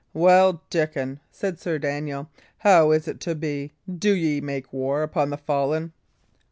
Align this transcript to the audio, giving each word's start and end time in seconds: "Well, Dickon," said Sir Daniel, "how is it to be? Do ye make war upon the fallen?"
"Well, 0.15 0.63
Dickon," 0.71 1.19
said 1.31 1.59
Sir 1.59 1.77
Daniel, 1.77 2.27
"how 2.57 2.89
is 2.89 3.07
it 3.07 3.19
to 3.19 3.35
be? 3.35 3.71
Do 3.87 4.11
ye 4.13 4.41
make 4.41 4.73
war 4.73 5.03
upon 5.03 5.29
the 5.29 5.37
fallen?" 5.37 5.93